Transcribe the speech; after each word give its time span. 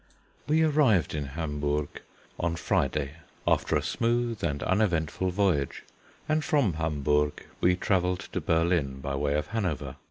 We 0.47 0.63
arrived 0.63 1.13
in 1.13 1.25
Hamburg 1.25 2.01
on 2.39 2.55
Friday 2.55 3.17
after 3.45 3.75
a 3.75 3.83
smooth 3.83 4.43
and 4.43 4.63
uneventful 4.63 5.29
voyage; 5.29 5.83
and 6.27 6.43
from 6.43 6.73
Hamburg 6.73 7.45
we 7.59 7.75
travelled 7.75 8.21
to 8.33 8.41
Berlin 8.41 8.99
by 8.99 9.13
way 9.15 9.35
of 9.35 9.49
Hanover. 9.49 9.97